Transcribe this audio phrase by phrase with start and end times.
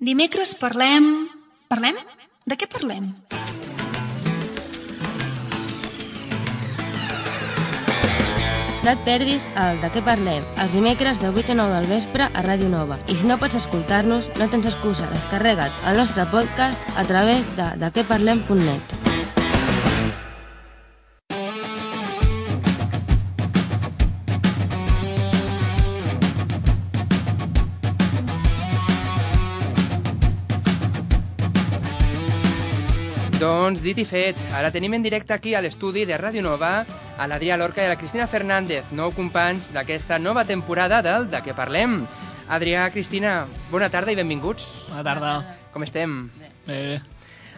[0.00, 1.28] Dimecres parlem...
[1.68, 1.98] Parlem?
[2.48, 3.10] De què parlem?
[8.80, 12.30] No et perdis el De què parlem, els dimecres de 8 a 9 del vespre
[12.32, 12.96] a Ràdio Nova.
[13.12, 17.68] I si no pots escoltar-nos, no tens excusa, descarrega't el nostre podcast a través de
[17.84, 19.09] dequeparlem.net.
[33.40, 36.82] Doncs dit i fet, ara tenim en directe aquí a l'estudi de Ràdio Nova
[37.16, 41.40] a l'Adrià Lorca i a la Cristina Fernández, nou companys d'aquesta nova temporada del De
[41.40, 42.02] què parlem.
[42.52, 44.66] Adrià, Cristina, bona tarda i benvinguts.
[44.90, 45.32] Bona tarda.
[45.72, 46.18] Com estem?
[46.68, 47.00] Bé,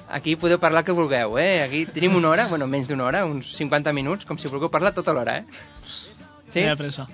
[0.07, 1.65] Aquí podeu parlar el que vulgueu, eh?
[1.65, 4.95] Aquí tenim una hora, bueno, menys d'una hora, uns 50 minuts, com si volgueu parlar
[4.95, 5.45] tota l'hora, eh?
[6.53, 6.63] sí?
[6.63, 7.09] ha pressa.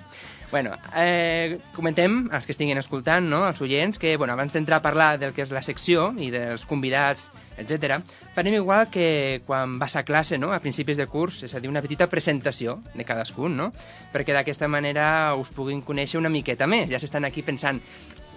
[0.51, 4.81] Bueno, eh, comentem, els que estiguin escoltant, no, els oients, que bueno, abans d'entrar a
[4.81, 7.27] parlar del que és la secció i dels convidats,
[7.61, 7.99] etc,
[8.33, 11.69] farem igual que quan vas a classe, no?, a principis de curs, és a dir,
[11.69, 13.69] una petita presentació de cadascun, no?,
[14.13, 16.89] perquè d'aquesta manera us puguin conèixer una miqueta més.
[16.89, 17.83] Ja s'estan aquí pensant,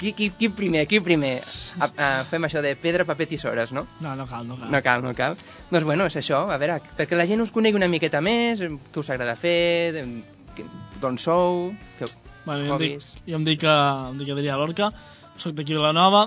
[0.03, 1.37] qui, qui, qui primer, qui primer?
[1.79, 3.87] A, a, fem això de pedra, paper, tisores, no?
[4.03, 4.71] No, no cal, no cal.
[4.75, 5.37] No cal, no cal.
[5.71, 9.01] Doncs bueno, és això, a veure, perquè la gent us conegui una miqueta més, què
[9.01, 10.03] us agrada fer,
[11.03, 12.09] d'on sou, que,
[12.45, 14.89] Bueno, jo, em dic, jo em dic, uh, em dic Adrià Lorca,
[15.39, 16.25] soc d'aquí a Vilanova,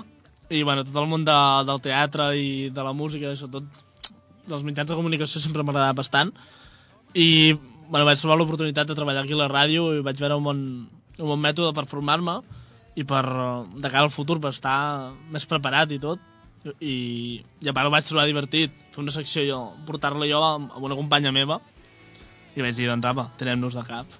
[0.48, 1.36] i bueno, tot el món de,
[1.68, 3.66] del teatre i de la música, i sobretot
[4.48, 6.32] dels mitjans de comunicació sempre m'ha agradat bastant.
[7.12, 7.52] I
[7.88, 10.62] bueno, vaig trobar l'oportunitat de treballar aquí a la ràdio i vaig veure un bon,
[11.18, 12.38] un bon mètode per formar-me
[12.96, 16.22] i per, eh, de cara al futur, per estar més preparat i tot.
[16.80, 16.96] I,
[17.62, 20.88] i a part ho vaig trobar divertit, fer una secció jo, portar-la jo amb, amb
[20.88, 21.60] una companya meva,
[22.56, 24.16] i vaig dir, doncs apa, tenem-nos de cap.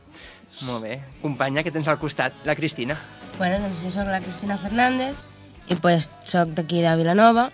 [0.64, 1.00] Molt bé.
[1.20, 2.96] Companya que tens al costat, la Cristina.
[3.36, 5.16] Bueno, doncs jo sóc la Cristina Fernández
[5.68, 7.50] i pues sóc d'aquí de Vilanova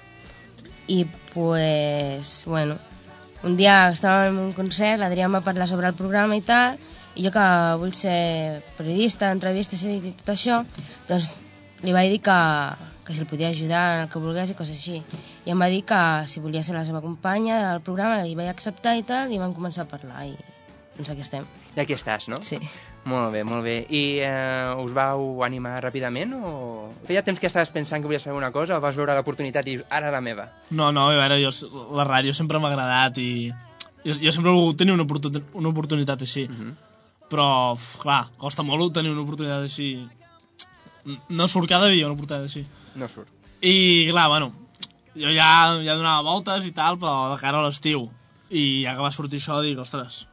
[0.87, 2.77] i pues, bueno,
[3.43, 6.79] un dia estàvem en un concert, l'Adrià em va parlar sobre el programa i tal,
[7.17, 7.47] i jo que
[7.81, 10.63] vull ser periodista, entrevistes i tot això,
[11.09, 11.33] doncs
[11.83, 12.39] li vaig dir que,
[13.03, 15.03] que si el podia ajudar en el que volgués i coses així.
[15.47, 16.01] I em va dir que
[16.31, 19.57] si volia ser la seva companya del programa, li vaig acceptar i tal, i vam
[19.57, 20.37] començar a parlar i
[20.97, 21.47] doncs aquí estem.
[21.77, 22.43] I aquí estàs, no?
[22.45, 22.59] Sí.
[23.09, 23.79] Molt bé, molt bé.
[23.89, 26.53] I eh, us vau animar ràpidament o...
[27.09, 29.79] Feia temps que estaves pensant que volies fer alguna cosa o vas veure l'oportunitat i
[29.91, 30.49] ara la meva?
[30.71, 31.51] No, no, a veure, jo,
[31.97, 33.33] la ràdio sempre m'ha agradat i
[34.05, 36.47] jo, jo sempre he volgut tenir una, oportunitat, una oportunitat així.
[36.49, 36.73] Mm -hmm.
[37.33, 40.07] Però, uf, clar, costa molt tenir una oportunitat així.
[41.29, 42.67] No surt cada dia una oportunitat així.
[42.95, 43.29] No surt.
[43.61, 44.53] I, clar, bueno,
[45.15, 48.11] jo ja, ja donava voltes i tal, però de cara a l'estiu.
[48.51, 50.27] I ja que va sortir això, dic, ostres,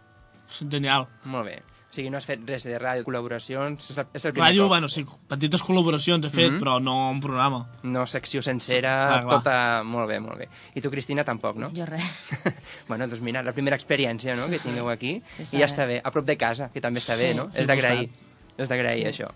[0.69, 1.07] genial.
[1.25, 1.61] Molt bé.
[1.89, 3.87] O sigui, no has fet res de ràdio, col·laboracions...
[3.89, 4.69] És el, és el primer Ràdio, cop.
[4.69, 6.59] bueno, sí, petites col·laboracions he fet, Mhm.
[6.61, 7.63] però no un programa.
[7.81, 9.29] No secció sencera, Clar, clar.
[9.39, 9.83] tota...
[9.83, 10.47] Molt bé, molt bé.
[10.75, 11.71] I tu, Cristina, tampoc, no?
[11.73, 12.03] Jo res.
[12.87, 15.71] bueno, doncs mira, la primera experiència no, que tingueu aquí, Està i ja bé.
[15.71, 16.01] està bé.
[16.03, 17.37] A prop de casa, que també està bé, Sí.
[17.37, 17.49] no?
[17.49, 18.09] Sí, És d'agrair.
[18.59, 19.23] És d'agrair, Sí.
[19.23, 19.31] això.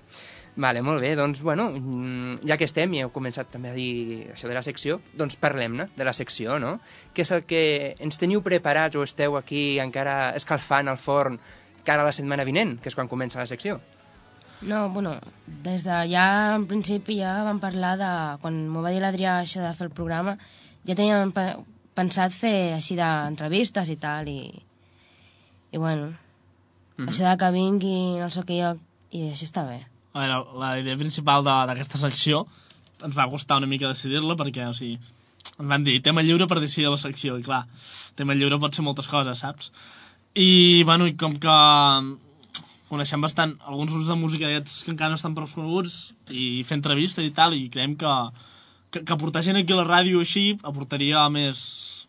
[0.56, 4.28] Vale, molt bé, doncs, bueno, mm, ja que estem i heu començat també a dir
[4.36, 6.76] això de la secció, doncs parlem-ne de la secció, no?
[7.16, 11.40] Què és el que ens teniu preparats o esteu aquí encara escalfant al forn
[11.84, 13.80] cara a la setmana vinent, que és quan comença la secció?
[14.62, 15.18] No, bueno,
[15.48, 18.12] des de ja en principi ja vam parlar de...
[18.42, 20.38] Quan m'ho va dir l'Adrià això de fer el programa,
[20.86, 21.58] ja teníem pe-
[21.96, 24.54] pensat fer així d'entrevistes i tal, i...
[25.72, 26.14] I bueno,
[26.98, 27.08] Mhm.
[27.10, 28.78] això de que vingui no sé què jo...
[29.14, 29.80] I això està bé.
[30.14, 32.46] A veure, la idea principal de- d'aquesta secció
[33.04, 34.98] ens va costar una mica decidir-la perquè, o sigui,
[35.60, 37.66] ens van dir tema lliure per decidir la secció, i clar,
[38.16, 39.72] tema lliure pot ser moltes coses, saps?
[40.36, 41.58] I, bueno, i com que
[42.90, 47.26] coneixem bastant alguns grups de música que encara no estan prou coneguts i fer entrevistes
[47.26, 48.14] i tal, i creiem que,
[48.94, 52.06] que, que portar gent aquí a la ràdio així aportaria més...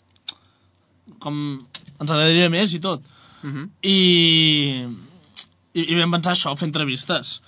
[1.18, 1.36] com...
[2.00, 3.02] ens agradaria més i tot.
[3.44, 3.68] Uh -huh.
[3.82, 4.86] I,
[5.74, 7.40] i, i vam pensar això, fer entrevistes.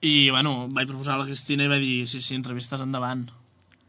[0.00, 3.26] I, bueno, vaig proposar a la Cristina i va dir, sí, sí, entrevistes endavant.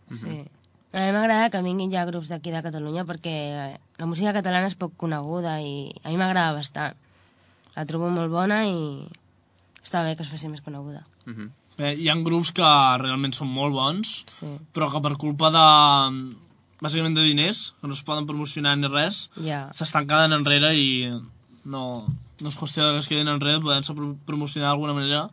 [0.09, 0.41] Sí.
[0.89, 3.35] A mi m'agrada que vinguin ja grups d'aquí de Catalunya perquè
[3.77, 6.97] la música catalana és poc coneguda i a mi m'agrada bastant.
[7.75, 9.05] La trobo molt bona i
[9.83, 11.05] està bé que es faci més coneguda.
[11.27, 11.49] Uh -huh.
[11.77, 12.63] Bé, hi ha grups que
[12.99, 16.35] realment són molt bons, Sí, però que per culpa de,
[16.81, 19.69] bàsicament de diners, que no es poden promocionar ni res, ja.
[19.75, 21.11] s'estan quedant enrere i
[21.65, 21.83] no,
[22.41, 25.29] no és qüestió que es quedin enrere, poden-se pro promocionar d'alguna manera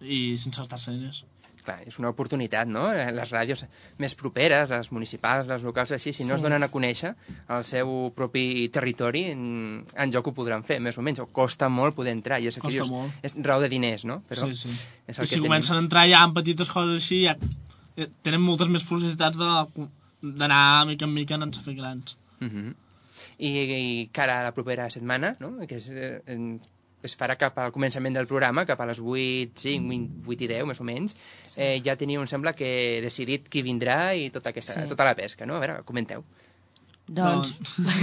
[0.00, 1.24] i sense gastar-se diners.
[1.64, 2.90] Clar, és una oportunitat, no?
[2.92, 3.62] Les ràdios
[3.96, 6.34] més properes, les municipals, les locals, així, si no Sí.
[6.34, 7.14] es donen a conèixer
[7.48, 11.20] al seu propi territori, en, en joc ho podran fer, més o menys.
[11.20, 13.10] O costa molt poder entrar, i és, és, molt.
[13.22, 14.22] és raó de diners, no?
[14.28, 14.68] sí, sí.
[15.06, 17.38] és I el si que comencen a entrar ja en petites coses així, ja
[17.96, 19.88] eh, tenen moltes més possibilitats de-
[20.20, 22.18] d'anar mica en mica anant-se a fer grans.
[22.42, 22.74] Uh -huh.
[23.38, 25.56] I, I cara a la propera setmana, no?
[25.68, 26.58] que és, eh,
[27.04, 30.64] es farà cap al començament del programa, cap a les 8, 5, 8 i 10,
[30.70, 31.16] més o menys,
[31.56, 34.88] eh, ja teniu, em sembla, que decidit qui vindrà i tota, aquesta, Sí.
[34.88, 35.56] tota la pesca, no?
[35.56, 36.24] A veure, comenteu.
[37.06, 37.52] Doncs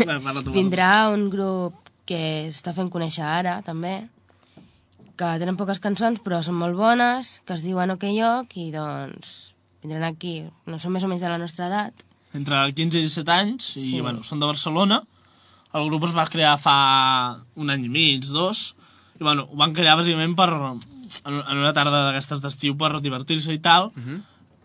[0.06, 4.04] parla tu, vindrà un grup que està fent conèixer ara, també,
[5.18, 9.54] que tenen poques cançons però són molt bones, que es diuen OK Lloc i doncs
[9.81, 12.06] vindran aquí, no són més o menys de la nostra edat.
[12.33, 14.01] Entre 15 i 17 anys i Sí.
[14.01, 15.01] bueno, són de Barcelona
[15.74, 18.75] el grup es va crear fa un any i mig, dos
[19.19, 20.80] i bueno, ho van crear bàsicament per en,
[21.25, 24.22] en una tarda d'aquestes d'estiu per divertir-se i tal Uh -huh.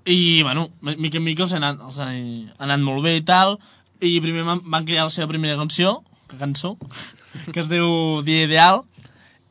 [0.06, 2.10] i bueno, mi- mica en mica els ha anat, els ha
[2.58, 3.58] anat molt bé i tal
[4.00, 6.76] i primer van, van crear la seva primera cançó que cançó
[7.52, 8.82] que es diu Dia Ideal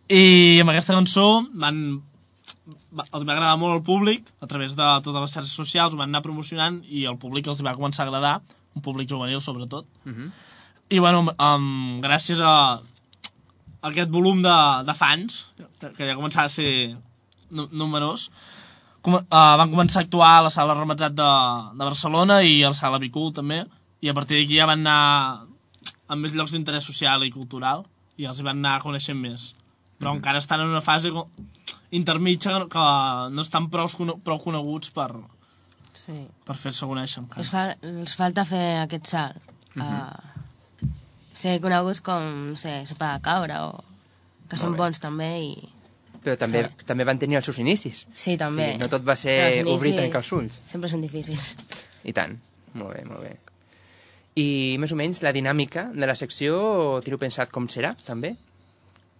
[0.08, 2.02] i amb aquesta cançó van, va,
[2.66, 6.10] els va agradar molt al públic a través de totes les xarxes socials, ho van
[6.10, 8.42] anar promocionant i el públic els va començar a agradar
[8.76, 10.32] un públic juvenil sobretot Uh -huh.
[10.90, 12.80] i bueno, um, gràcies a,
[13.82, 15.48] aquest volum de, de fans
[15.80, 16.98] que, que ja començava a ser
[17.52, 18.32] nu numerós
[19.02, 21.32] com, uh, van començar a actuar a la sala Ramatzat de,
[21.78, 23.64] de Barcelona i a la sala Bicul també
[24.02, 25.46] i a partir d'aquí ja van anar
[26.08, 27.86] a més llocs d'interès social i cultural
[28.18, 29.56] i els van anar coneixent més
[30.00, 30.18] però Mhm.
[30.18, 31.30] encara estan en una fase co-
[31.96, 32.86] intermitja que,
[33.32, 33.88] no estan prou,
[34.24, 35.10] prou coneguts per,
[35.96, 36.16] Sí.
[36.46, 37.42] per fer-se conèixer encara.
[37.42, 39.38] Els, fa, els falta fer aquest salt.
[39.76, 40.32] Uh -huh.
[41.36, 43.84] ser coneguts com, no sé, sopa de cabra o
[44.50, 44.78] que són bé.
[44.78, 45.70] bons també i...
[46.24, 46.86] Però també, Sí.
[46.86, 48.08] també van tenir els seus inicis.
[48.16, 48.72] Sí, també.
[48.74, 50.62] Sí, no tot va ser inicis obrir i tancar els ulls.
[50.66, 51.56] Sempre són difícils.
[52.04, 52.40] I tant.
[52.74, 53.38] Molt bé, molt bé.
[54.36, 58.36] I més o menys la dinàmica de la secció teniu pensat com serà, també?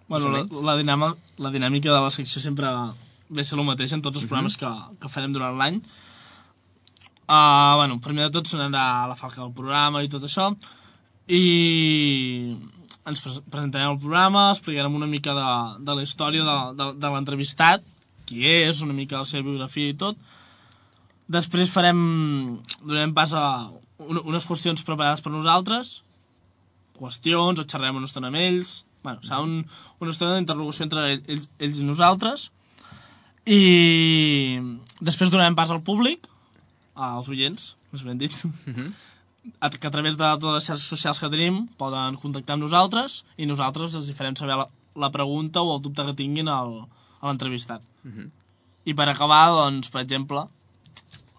[0.08, 2.70] Bueno, la, la, dinàmica, la dinàmica de la secció sempre
[3.30, 4.70] ve a ser el mateix en tots els programes que,
[5.02, 5.82] que farem durant l'any.
[7.26, 10.52] Uh, bueno, primer de tot sonarà la falca del programa i tot això.
[11.26, 11.42] I
[13.06, 15.50] ens pres presentarem el programa, explicarem una mica de,
[15.86, 17.86] de la història de, de, de l'entrevistat,
[18.30, 20.22] qui és, una mica la seva biografia i tot.
[21.30, 22.00] Després farem,
[22.84, 23.46] donarem pas a
[23.98, 26.00] un, unes qüestions preparades per nosaltres,
[26.98, 29.60] qüestions, o xerrarem una estona amb ells, bueno, serà un,
[30.02, 32.48] una estona d'interrogació entre ell- ells, ells i nosaltres,
[33.46, 34.60] i
[35.06, 36.26] després donarem pas al públic,
[36.96, 38.34] als oients, més ben dit,
[38.66, 38.94] Mhm.
[39.62, 43.24] a- que a través de totes les xarxes socials que tenim poden contactar amb nosaltres
[43.38, 46.88] i nosaltres els hi farem saber la, la pregunta o el dubte que tinguin al,
[47.22, 47.82] a l'entrevistat.
[48.04, 48.32] Mhm.
[48.86, 50.48] I per acabar, doncs, per exemple,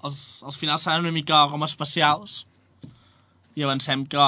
[0.04, 2.44] els, els finals seran una mica com especials
[3.56, 4.18] i avancem que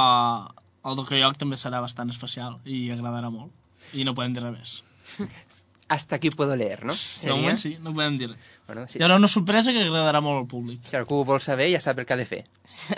[0.93, 3.53] el Lloc també serà bastant especial i agradarà molt.
[3.95, 4.79] I no podem dir res més.
[5.89, 6.93] Hasta aquí puedo leer, no?
[6.93, 8.49] De moment sí, no podem dir res.
[8.69, 10.83] Bueno, si, Hi haurà una sorpresa que agradarà molt al públic.
[10.85, 12.43] si algú vol saber, ja sap el que ha de fer.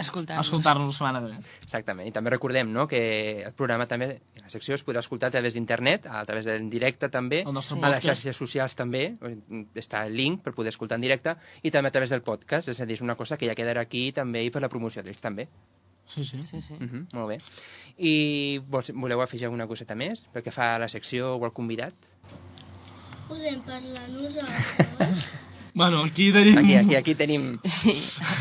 [0.02, 0.48] Escoltar-nos.
[0.48, 1.52] Escoltar-nos la setmana que ve.
[1.62, 2.08] Exactament.
[2.10, 4.08] I també recordem no, que el programa també,
[4.42, 7.92] la secció es podrà escoltar a través d'internet, a través del directe també, nostre a
[7.94, 9.04] les xarxes socials també,
[9.78, 12.82] està el link per poder escoltar en directe, i també a través del podcast, és
[12.82, 15.22] a dir, és una cosa que ja quedarà aquí també i per la promoció d'ells
[15.22, 15.46] també.
[16.15, 16.43] Sí, sí.
[16.43, 16.75] Sí, sí.
[16.75, 17.39] Uh -huh, molt bé.
[17.99, 20.27] I vols, voleu afegir alguna coseta més?
[20.35, 21.95] Perquè fa la secció o el convidat?
[23.29, 25.31] Podem parlar nosaltres?
[25.73, 26.59] Bueno, aquí tenim...
[26.59, 27.61] Aquí, aquí, aquí tenim...
[27.65, 27.95] Sí,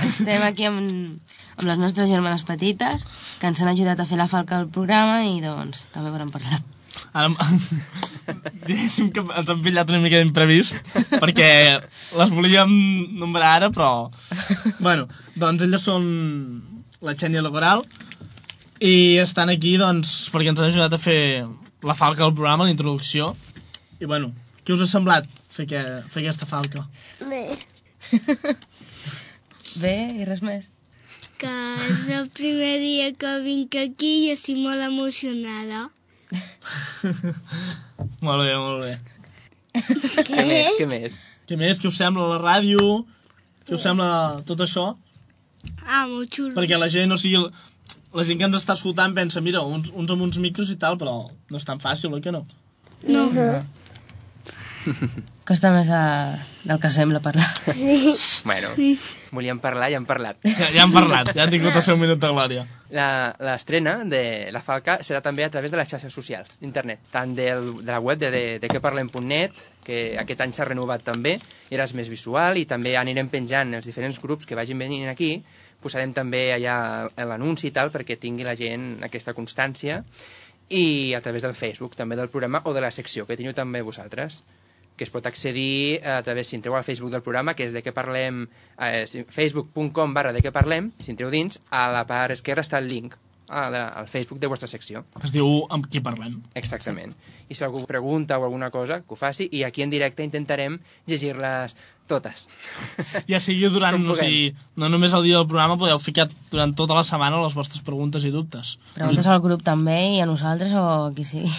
[0.08, 1.22] estem aquí amb,
[1.58, 3.06] amb les nostres germanes petites
[3.40, 6.64] que ens han ajudat a fer la falca del programa i doncs també podem parlar.
[7.14, 7.30] Ara,
[8.68, 10.78] diguéssim que ens han pillat una mica d'imprevist,
[11.22, 11.52] perquè
[12.18, 12.74] les volíem
[13.22, 14.10] nombrar ara, però...
[14.86, 15.08] Bueno,
[15.40, 16.06] doncs elles són
[17.06, 17.84] la Xènia i la Coral,
[18.80, 21.20] i estan aquí, doncs, perquè ens han ajudat a fer
[21.84, 23.34] la falca del programa, la introducció.
[24.00, 24.32] I, bueno,
[24.64, 26.86] què us ha semblat fer, que, fer aquesta falca?
[27.28, 27.46] Bé,
[29.84, 30.68] Bé, i res més.
[31.40, 31.52] que
[31.88, 35.86] és el primer dia que vinc aquí i estic molt emocionada.
[38.26, 38.92] Molt bé, molt bé.
[40.28, 40.68] Què més?
[40.78, 41.16] Què més?
[41.48, 41.80] Què més?
[41.82, 42.82] Què us sembla la ràdio?
[43.66, 44.10] Què us sembla
[44.46, 44.84] tot això?
[45.86, 46.54] Ah, molt xulo.
[46.56, 47.42] perquè la gent, o sigui,
[48.14, 50.98] la gent que ens està escoltant pensa, mira, uns, uns amb uns micros i tal,
[51.02, 52.46] però no és tan fàcil, oi que no?
[53.08, 53.30] No.
[55.50, 56.02] Costa més a...
[56.64, 57.48] del que sembla parlar.
[58.46, 58.70] Bueno,
[59.34, 60.38] volíem parlar i hem parlat.
[60.46, 62.66] Ja, ja hem parlat, ja han tingut el seu minut de glòria.
[62.94, 64.22] La- L'estrena de
[64.54, 68.00] La Falca serà també a través de les xarxes socials, d'internet, tant del, de la
[68.04, 71.38] web de, de, de queparlem.net, que aquest any s'ha renovat també,
[71.70, 75.10] i ara és més visual, i també anirem penjant els diferents grups que vagin venint
[75.10, 75.32] aquí,
[75.82, 80.04] posarem també allà l'anunci i tal, perquè tingui la gent aquesta constància,
[80.70, 83.82] i a través del Facebook també del programa o de la secció que teniu també
[83.82, 84.44] vosaltres.
[85.00, 87.80] Que es pot accedir a través, si entreu al Facebook del programa, que és de
[87.86, 88.44] què parlem,
[88.78, 92.92] eh, facebook.com barra de què parlem, si entreu dins, a la part esquerra està el
[92.92, 93.16] link
[93.50, 95.06] la- al Facebook de vostra secció.
[95.26, 96.36] Es diu amb qui parlem.
[96.54, 97.16] Exactament.
[97.50, 100.76] I si algú pregunta o alguna cosa, que ho faci, i aquí en directe intentarem
[101.08, 101.74] llegir-les
[102.06, 102.44] totes.
[103.28, 104.20] Ja sigui durant, puguem.
[104.22, 107.82] sigui, no només el dia del programa, podeu ficar durant tota la setmana les vostres
[107.82, 108.76] preguntes i dubtes.
[108.94, 111.50] Preguntes al grup també i a nosaltres o a qui sigui.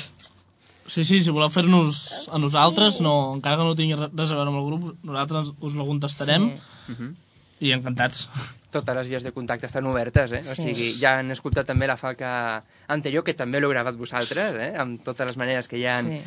[0.91, 4.39] Sí, sí, si voleu fer-nos a nosaltres, no, encara que no tingui re- res a
[4.39, 6.49] veure amb el grup, nosaltres us la contestarem
[6.89, 7.13] Mhm.
[7.61, 8.25] i encantats.
[8.71, 10.41] Totes les vies de contacte estan obertes, eh?
[10.43, 10.63] O Sí.
[10.63, 14.75] sigui, ja han escoltat també la falca anterior, que també l'heu gravat vosaltres, eh?
[14.79, 16.23] Amb totes les maneres que hi ha Sí.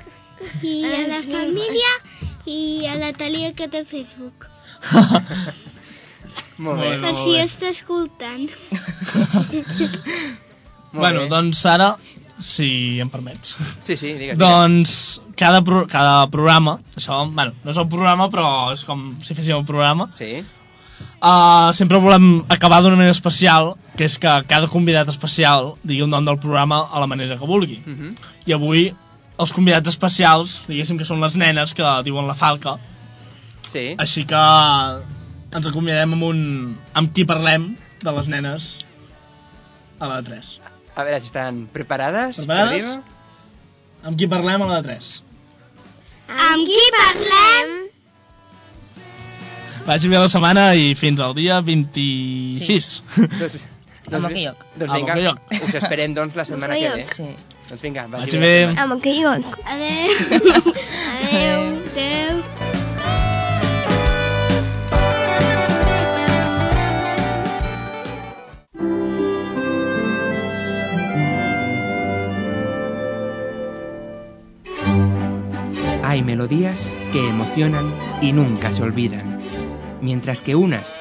[0.64, 1.90] I a la família
[2.48, 4.46] i a la Talia que té Facebook.
[6.64, 6.94] Molt bé.
[6.96, 7.12] Molt Per bé.
[7.18, 8.48] si està escoltant.
[10.96, 11.28] Molt bueno, bé.
[11.28, 11.90] doncs ara,
[12.40, 12.70] si
[13.04, 13.52] em permets.
[13.84, 14.40] Sí, sí, digues, digues.
[14.40, 14.96] Doncs
[15.36, 19.60] cada, pro cada programa, això, bueno, no és un programa, però és com si féssim
[19.60, 20.40] un programa, Sí,
[21.20, 26.10] uh, sempre volem acabar d'una manera especial, que és que cada convidat especial digui un
[26.10, 27.82] nom del programa a la manera que vulgui.
[27.86, 28.14] uh -huh.
[28.46, 28.94] I avui
[29.38, 32.78] els convidats especials, diguéssim que són les nenes que diuen la falca,
[33.68, 33.94] sí.
[33.98, 34.42] així que
[35.56, 36.40] ens acomiadem amb un...
[36.94, 38.78] amb qui parlem de les nenes
[39.98, 40.60] a la de 3.
[40.94, 42.42] A veure si estan preparades.
[42.42, 42.98] Preparades?
[44.02, 45.14] Amb qui parlem a la de 3.
[46.50, 47.81] Amb qui parlem?
[49.86, 53.02] Vagi bé la setmana i fins al dia 26.
[53.40, 53.56] Doncs,
[54.12, 54.62] Amb vi- aquell lloc.
[54.78, 55.38] Doncs vinga, aquell lloc.
[55.68, 57.04] us esperem doncs la setmana que ve.
[57.08, 57.28] Sí.
[57.70, 58.38] Doncs vinga, vagi, Vagi bé.
[58.38, 58.56] la bé.
[58.60, 58.82] setmana.
[58.82, 59.42] Amb aquell lloc.
[59.64, 60.08] Adéu.
[61.22, 61.60] Adéu.
[61.92, 63.42] Adéu.
[76.04, 79.31] Hay melodías que emocionan y nunca se olvidan,
[80.02, 80.94] mientras que unas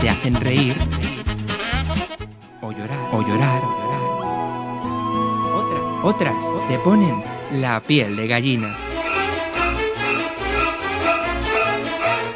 [0.00, 0.76] te hacen, reír
[2.60, 4.02] o llorar, o llorar, o llorar.
[6.04, 7.22] Otras, otras te ponen
[7.52, 8.76] la piel de gallina.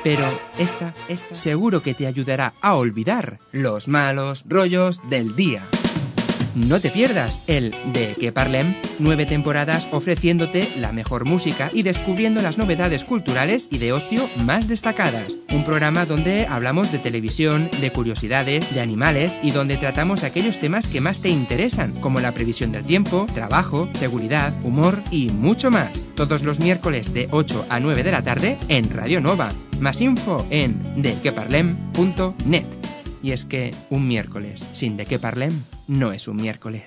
[0.04, 0.22] Pero
[0.58, 5.62] esta, esta seguro que te ayudará a olvidar los malos rollos del día.
[6.56, 12.40] No te pierdas el De que Parlem, nueve temporadas ofreciéndote la mejor música y descubriendo
[12.40, 15.36] las novedades culturales y de ocio más destacadas.
[15.52, 20.88] Un programa donde hablamos de televisión, de curiosidades, de animales y donde tratamos aquellos temas
[20.88, 26.06] que más te interesan, como la previsión del tiempo, trabajo, seguridad, humor y mucho más.
[26.14, 29.52] Todos los miércoles de 8 a 9 de la tarde en Radio Nova.
[29.78, 32.64] Más info en dequeparlem.net.
[33.22, 35.52] Y es que un miércoles sin de qué parlem
[35.87, 36.85] no es un miércoles.